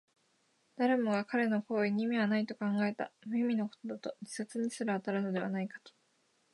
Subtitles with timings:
[0.77, 3.11] 誰もが彼の行為に意味はないと考えた。
[3.27, 5.93] 無意味なことだと、自殺にすら当たるのではないかと。